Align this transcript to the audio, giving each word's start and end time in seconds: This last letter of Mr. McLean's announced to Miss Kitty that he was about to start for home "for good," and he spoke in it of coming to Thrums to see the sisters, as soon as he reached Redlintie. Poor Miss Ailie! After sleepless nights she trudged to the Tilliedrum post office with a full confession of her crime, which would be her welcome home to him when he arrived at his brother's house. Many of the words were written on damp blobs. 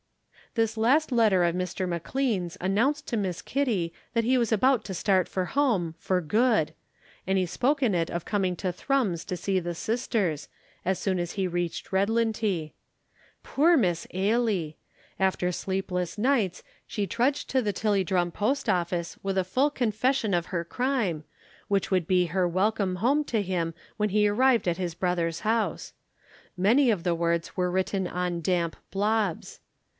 This 0.55 0.75
last 0.75 1.13
letter 1.13 1.45
of 1.45 1.55
Mr. 1.55 1.87
McLean's 1.87 2.57
announced 2.59 3.07
to 3.07 3.15
Miss 3.15 3.41
Kitty 3.41 3.93
that 4.13 4.25
he 4.25 4.37
was 4.37 4.51
about 4.51 4.83
to 4.85 4.93
start 4.93 5.29
for 5.29 5.45
home 5.45 5.95
"for 5.97 6.19
good," 6.19 6.73
and 7.25 7.37
he 7.37 7.45
spoke 7.45 7.81
in 7.81 7.95
it 7.95 8.09
of 8.09 8.25
coming 8.25 8.57
to 8.57 8.71
Thrums 8.73 9.23
to 9.25 9.37
see 9.37 9.59
the 9.59 9.75
sisters, 9.75 10.49
as 10.83 10.99
soon 10.99 11.19
as 11.19 11.33
he 11.33 11.47
reached 11.47 11.91
Redlintie. 11.93 12.73
Poor 13.43 13.77
Miss 13.77 14.05
Ailie! 14.13 14.75
After 15.19 15.51
sleepless 15.53 16.17
nights 16.17 16.63
she 16.85 17.07
trudged 17.07 17.49
to 17.51 17.61
the 17.61 17.71
Tilliedrum 17.71 18.31
post 18.33 18.67
office 18.67 19.17
with 19.23 19.37
a 19.37 19.45
full 19.45 19.69
confession 19.69 20.33
of 20.33 20.47
her 20.47 20.65
crime, 20.65 21.23
which 21.69 21.91
would 21.91 22.07
be 22.07 22.25
her 22.25 22.47
welcome 22.47 22.97
home 22.97 23.23
to 23.25 23.41
him 23.41 23.73
when 23.95 24.09
he 24.09 24.27
arrived 24.27 24.67
at 24.67 24.75
his 24.77 24.95
brother's 24.95 25.41
house. 25.41 25.93
Many 26.57 26.89
of 26.91 27.03
the 27.03 27.15
words 27.15 27.55
were 27.55 27.71
written 27.71 28.05
on 28.07 28.41
damp 28.41 28.75
blobs. 28.89 29.61